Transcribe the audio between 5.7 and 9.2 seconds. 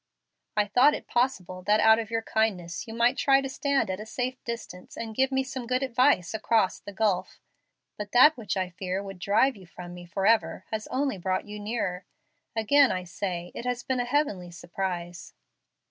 advice across the gulf. But that which I feared would